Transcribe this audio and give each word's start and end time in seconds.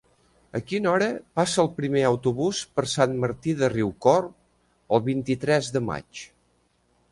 A 0.59 0.59
quina 0.69 0.87
hora 0.91 1.09
passa 1.39 1.59
el 1.63 1.69
primer 1.81 2.01
autobús 2.11 2.63
per 2.79 2.85
Sant 2.95 3.13
Martí 3.25 3.55
de 3.61 3.71
Riucorb 3.75 4.97
el 4.99 5.07
vint-i-tres 5.13 5.73
de 5.77 5.87
maig? 5.93 6.27